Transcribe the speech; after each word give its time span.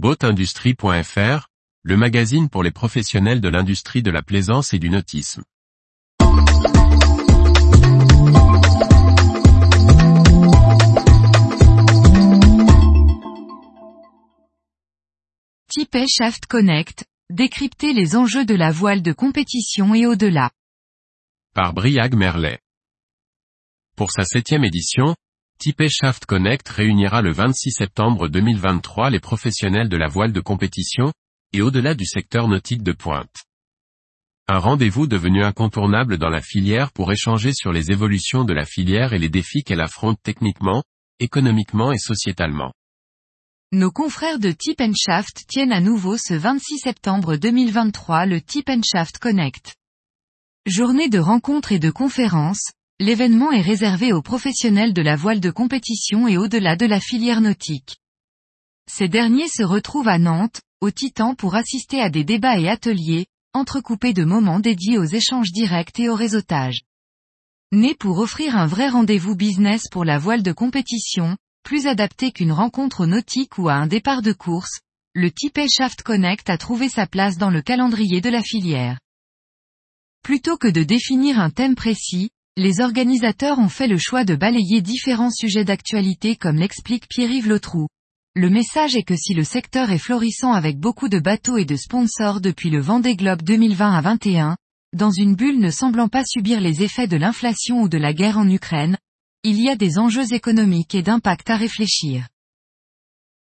Boatindustrie.fr, 0.00 1.48
le 1.82 1.96
magazine 1.96 2.48
pour 2.48 2.62
les 2.62 2.70
professionnels 2.70 3.40
de 3.40 3.48
l'industrie 3.48 4.00
de 4.00 4.12
la 4.12 4.22
plaisance 4.22 4.72
et 4.72 4.78
du 4.78 4.90
nautisme. 4.90 5.42
Tipeee 15.68 16.06
Shaft 16.08 16.46
Connect, 16.46 17.04
décrypter 17.28 17.92
les 17.92 18.14
enjeux 18.14 18.44
de 18.44 18.54
la 18.54 18.70
voile 18.70 19.02
de 19.02 19.12
compétition 19.12 19.96
et 19.96 20.06
au-delà. 20.06 20.52
Par 21.54 21.74
Briag 21.74 22.14
Merlet. 22.14 22.60
Pour 23.96 24.12
sa 24.12 24.24
septième 24.24 24.62
édition, 24.62 25.16
Tipeee 25.58 25.90
Shaft 25.90 26.24
Connect 26.24 26.68
réunira 26.68 27.20
le 27.20 27.32
26 27.32 27.72
septembre 27.72 28.28
2023 28.28 29.10
les 29.10 29.18
professionnels 29.18 29.88
de 29.88 29.96
la 29.96 30.06
voile 30.06 30.32
de 30.32 30.40
compétition, 30.40 31.12
et 31.52 31.62
au-delà 31.62 31.94
du 31.94 32.06
secteur 32.06 32.46
nautique 32.46 32.84
de 32.84 32.92
pointe. 32.92 33.34
Un 34.46 34.58
rendez-vous 34.58 35.08
devenu 35.08 35.42
incontournable 35.42 36.16
dans 36.16 36.28
la 36.28 36.40
filière 36.40 36.92
pour 36.92 37.10
échanger 37.10 37.52
sur 37.52 37.72
les 37.72 37.90
évolutions 37.90 38.44
de 38.44 38.52
la 38.52 38.64
filière 38.64 39.14
et 39.14 39.18
les 39.18 39.28
défis 39.28 39.64
qu'elle 39.64 39.80
affronte 39.80 40.20
techniquement, 40.22 40.84
économiquement 41.18 41.90
et 41.90 41.98
sociétalement. 41.98 42.72
Nos 43.72 43.90
confrères 43.90 44.38
de 44.38 44.52
Tip 44.52 44.80
Shaft 44.96 45.44
tiennent 45.48 45.72
à 45.72 45.80
nouveau 45.80 46.16
ce 46.16 46.34
26 46.34 46.78
septembre 46.78 47.34
2023 47.34 48.26
le 48.26 48.40
Tip 48.40 48.70
Shaft 48.84 49.18
Connect. 49.18 49.74
Journée 50.66 51.08
de 51.08 51.18
rencontres 51.18 51.72
et 51.72 51.80
de 51.80 51.90
conférences, 51.90 52.70
L'événement 53.00 53.52
est 53.52 53.60
réservé 53.60 54.12
aux 54.12 54.22
professionnels 54.22 54.92
de 54.92 55.02
la 55.02 55.14
voile 55.14 55.38
de 55.38 55.50
compétition 55.50 56.26
et 56.26 56.36
au-delà 56.36 56.74
de 56.74 56.84
la 56.84 56.98
filière 56.98 57.40
nautique. 57.40 57.98
Ces 58.90 59.08
derniers 59.08 59.48
se 59.48 59.62
retrouvent 59.62 60.08
à 60.08 60.18
Nantes, 60.18 60.60
au 60.80 60.90
Titan 60.90 61.36
pour 61.36 61.54
assister 61.54 62.00
à 62.00 62.10
des 62.10 62.24
débats 62.24 62.58
et 62.58 62.68
ateliers, 62.68 63.26
entrecoupés 63.52 64.14
de 64.14 64.24
moments 64.24 64.58
dédiés 64.58 64.98
aux 64.98 65.04
échanges 65.04 65.52
directs 65.52 66.00
et 66.00 66.08
au 66.08 66.16
réseautage. 66.16 66.82
Né 67.70 67.94
pour 67.94 68.18
offrir 68.18 68.56
un 68.56 68.66
vrai 68.66 68.88
rendez-vous 68.88 69.36
business 69.36 69.84
pour 69.90 70.04
la 70.04 70.18
voile 70.18 70.42
de 70.42 70.52
compétition, 70.52 71.36
plus 71.62 71.86
adapté 71.86 72.32
qu'une 72.32 72.52
rencontre 72.52 73.06
nautique 73.06 73.58
ou 73.58 73.68
à 73.68 73.74
un 73.74 73.86
départ 73.86 74.22
de 74.22 74.32
course, 74.32 74.80
le 75.14 75.30
Tipeee 75.30 75.70
Shaft 75.70 76.02
Connect 76.02 76.50
a 76.50 76.58
trouvé 76.58 76.88
sa 76.88 77.06
place 77.06 77.36
dans 77.36 77.50
le 77.50 77.62
calendrier 77.62 78.20
de 78.20 78.30
la 78.30 78.42
filière. 78.42 78.98
Plutôt 80.24 80.56
que 80.56 80.68
de 80.68 80.82
définir 80.82 81.38
un 81.38 81.50
thème 81.50 81.74
précis, 81.74 82.30
les 82.58 82.80
organisateurs 82.80 83.60
ont 83.60 83.68
fait 83.68 83.86
le 83.86 83.98
choix 83.98 84.24
de 84.24 84.34
balayer 84.34 84.82
différents 84.82 85.30
sujets 85.30 85.64
d'actualité 85.64 86.34
comme 86.34 86.56
l'explique 86.56 87.08
Pierre-Yves 87.08 87.48
Lotrou. 87.48 87.86
Le 88.34 88.50
message 88.50 88.96
est 88.96 89.04
que 89.04 89.14
si 89.14 89.32
le 89.32 89.44
secteur 89.44 89.92
est 89.92 89.98
florissant 89.98 90.52
avec 90.52 90.76
beaucoup 90.76 91.08
de 91.08 91.20
bateaux 91.20 91.56
et 91.56 91.64
de 91.64 91.76
sponsors 91.76 92.40
depuis 92.40 92.68
le 92.70 92.80
Vendée 92.80 93.14
Globe 93.14 93.42
2020 93.42 93.92
à 93.94 94.00
21, 94.00 94.56
dans 94.92 95.12
une 95.12 95.36
bulle 95.36 95.60
ne 95.60 95.70
semblant 95.70 96.08
pas 96.08 96.24
subir 96.24 96.60
les 96.60 96.82
effets 96.82 97.06
de 97.06 97.16
l'inflation 97.16 97.82
ou 97.82 97.88
de 97.88 97.96
la 97.96 98.12
guerre 98.12 98.38
en 98.38 98.48
Ukraine, 98.48 98.98
il 99.44 99.62
y 99.62 99.68
a 99.68 99.76
des 99.76 99.96
enjeux 99.96 100.32
économiques 100.32 100.96
et 100.96 101.02
d'impact 101.02 101.50
à 101.50 101.56
réfléchir. 101.56 102.26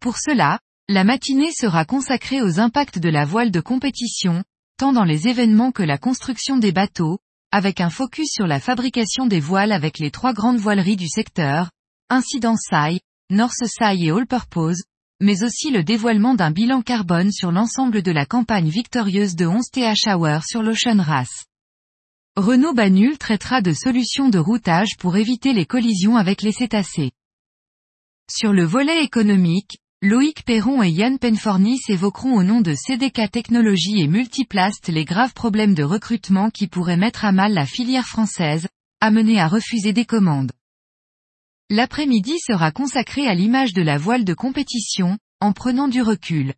Pour 0.00 0.18
cela, 0.18 0.60
la 0.88 1.02
matinée 1.02 1.50
sera 1.52 1.84
consacrée 1.84 2.42
aux 2.42 2.60
impacts 2.60 3.00
de 3.00 3.08
la 3.08 3.24
voile 3.24 3.50
de 3.50 3.60
compétition, 3.60 4.44
tant 4.78 4.92
dans 4.92 5.04
les 5.04 5.26
événements 5.26 5.72
que 5.72 5.82
la 5.82 5.98
construction 5.98 6.58
des 6.58 6.70
bateaux, 6.70 7.18
avec 7.52 7.80
un 7.80 7.90
focus 7.90 8.30
sur 8.32 8.46
la 8.46 8.60
fabrication 8.60 9.26
des 9.26 9.40
voiles 9.40 9.72
avec 9.72 9.98
les 9.98 10.10
trois 10.10 10.32
grandes 10.32 10.58
voileries 10.58 10.96
du 10.96 11.08
secteur, 11.08 11.70
Incident 12.08 12.56
SAI, 12.56 13.00
North 13.30 13.64
SAI 13.64 14.04
et 14.04 14.10
All 14.10 14.26
Purpose, 14.26 14.82
mais 15.20 15.42
aussi 15.42 15.70
le 15.70 15.82
dévoilement 15.82 16.34
d'un 16.34 16.50
bilan 16.50 16.82
carbone 16.82 17.30
sur 17.32 17.52
l'ensemble 17.52 18.02
de 18.02 18.10
la 18.12 18.24
campagne 18.24 18.68
victorieuse 18.68 19.36
de 19.36 19.46
11 19.46 19.66
TH 19.70 20.08
Hour 20.08 20.44
sur 20.44 20.62
l'Ocean 20.62 21.02
Race. 21.02 21.44
Renault 22.36 22.72
Banul 22.72 23.18
traitera 23.18 23.60
de 23.60 23.72
solutions 23.72 24.28
de 24.28 24.38
routage 24.38 24.96
pour 24.98 25.16
éviter 25.16 25.52
les 25.52 25.66
collisions 25.66 26.16
avec 26.16 26.42
les 26.42 26.52
cétacés. 26.52 27.10
Sur 28.30 28.52
le 28.52 28.64
volet 28.64 29.02
économique, 29.02 29.78
Loïc 30.02 30.44
Perron 30.46 30.82
et 30.82 30.88
Yann 30.88 31.18
Penfornis 31.18 31.80
évoqueront 31.90 32.32
au 32.32 32.42
nom 32.42 32.62
de 32.62 32.74
CDK 32.74 33.30
Technologies 33.30 34.00
et 34.00 34.08
Multiplast 34.08 34.88
les 34.88 35.04
graves 35.04 35.34
problèmes 35.34 35.74
de 35.74 35.82
recrutement 35.82 36.48
qui 36.48 36.68
pourraient 36.68 36.96
mettre 36.96 37.26
à 37.26 37.32
mal 37.32 37.52
la 37.52 37.66
filière 37.66 38.06
française, 38.06 38.66
amenée 39.02 39.38
à 39.38 39.46
refuser 39.46 39.92
des 39.92 40.06
commandes. 40.06 40.52
L'après-midi 41.68 42.38
sera 42.38 42.72
consacré 42.72 43.26
à 43.26 43.34
l'image 43.34 43.74
de 43.74 43.82
la 43.82 43.98
voile 43.98 44.24
de 44.24 44.32
compétition, 44.32 45.18
en 45.38 45.52
prenant 45.52 45.86
du 45.86 46.00
recul. 46.00 46.54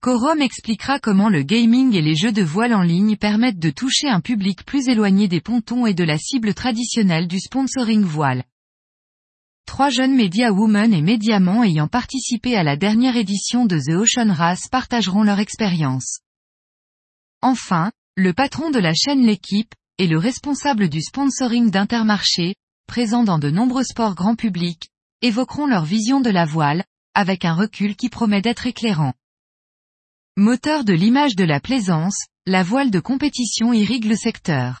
Corum 0.00 0.42
expliquera 0.42 0.98
comment 0.98 1.28
le 1.28 1.44
gaming 1.44 1.94
et 1.94 2.02
les 2.02 2.16
jeux 2.16 2.32
de 2.32 2.42
voile 2.42 2.74
en 2.74 2.82
ligne 2.82 3.16
permettent 3.16 3.60
de 3.60 3.70
toucher 3.70 4.08
un 4.08 4.20
public 4.20 4.64
plus 4.64 4.88
éloigné 4.88 5.28
des 5.28 5.40
pontons 5.40 5.86
et 5.86 5.94
de 5.94 6.02
la 6.02 6.18
cible 6.18 6.54
traditionnelle 6.54 7.28
du 7.28 7.38
sponsoring 7.38 8.02
voile 8.02 8.42
trois 9.68 9.90
jeunes 9.90 10.16
média 10.16 10.50
women 10.50 10.94
et 10.94 11.02
médiamans 11.02 11.62
ayant 11.62 11.88
participé 11.88 12.56
à 12.56 12.62
la 12.62 12.78
dernière 12.78 13.16
édition 13.16 13.66
de 13.66 13.78
The 13.78 13.96
Ocean 13.96 14.32
Race 14.32 14.66
partageront 14.70 15.22
leur 15.22 15.40
expérience. 15.40 16.20
Enfin, 17.42 17.92
le 18.16 18.32
patron 18.32 18.70
de 18.70 18.78
la 18.78 18.94
chaîne 18.94 19.26
L'équipe, 19.26 19.74
et 19.98 20.06
le 20.06 20.16
responsable 20.16 20.88
du 20.88 21.02
sponsoring 21.02 21.70
d'Intermarché, 21.70 22.54
présent 22.86 23.24
dans 23.24 23.38
de 23.38 23.50
nombreux 23.50 23.84
sports 23.84 24.14
grand 24.14 24.36
public, 24.36 24.88
évoqueront 25.20 25.66
leur 25.66 25.84
vision 25.84 26.22
de 26.22 26.30
la 26.30 26.46
voile, 26.46 26.82
avec 27.14 27.44
un 27.44 27.52
recul 27.52 27.94
qui 27.94 28.08
promet 28.08 28.40
d'être 28.40 28.66
éclairant. 28.66 29.12
Moteur 30.38 30.82
de 30.82 30.94
l'image 30.94 31.36
de 31.36 31.44
la 31.44 31.60
plaisance, 31.60 32.16
la 32.46 32.62
voile 32.62 32.90
de 32.90 33.00
compétition 33.00 33.74
irrigue 33.74 34.06
le 34.06 34.16
secteur. 34.16 34.80